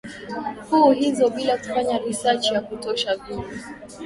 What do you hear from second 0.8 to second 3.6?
hizo bila kufanya research ya kutosha vile